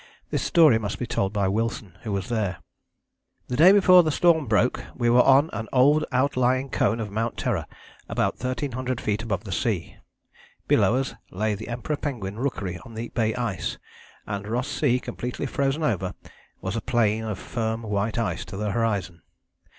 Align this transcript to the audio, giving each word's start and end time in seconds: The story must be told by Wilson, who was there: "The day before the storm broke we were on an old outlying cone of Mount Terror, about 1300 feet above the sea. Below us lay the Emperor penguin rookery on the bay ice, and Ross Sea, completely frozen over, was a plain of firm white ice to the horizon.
The 0.31 0.39
story 0.39 0.79
must 0.79 0.97
be 0.97 1.05
told 1.05 1.31
by 1.31 1.47
Wilson, 1.47 1.95
who 2.01 2.11
was 2.11 2.27
there: 2.27 2.57
"The 3.49 3.55
day 3.55 3.71
before 3.71 4.01
the 4.01 4.09
storm 4.09 4.47
broke 4.47 4.83
we 4.95 5.11
were 5.11 5.21
on 5.21 5.51
an 5.53 5.67
old 5.71 6.05
outlying 6.11 6.69
cone 6.71 6.99
of 6.99 7.11
Mount 7.11 7.37
Terror, 7.37 7.67
about 8.09 8.33
1300 8.33 8.99
feet 8.99 9.21
above 9.21 9.43
the 9.43 9.51
sea. 9.51 9.97
Below 10.67 10.95
us 10.95 11.13
lay 11.29 11.53
the 11.53 11.67
Emperor 11.67 11.97
penguin 11.97 12.39
rookery 12.39 12.79
on 12.83 12.95
the 12.95 13.09
bay 13.09 13.35
ice, 13.35 13.77
and 14.25 14.47
Ross 14.47 14.67
Sea, 14.69 14.99
completely 14.99 15.45
frozen 15.45 15.83
over, 15.83 16.15
was 16.61 16.75
a 16.75 16.81
plain 16.81 17.23
of 17.23 17.37
firm 17.37 17.83
white 17.83 18.17
ice 18.17 18.43
to 18.45 18.57
the 18.57 18.71
horizon. 18.71 19.21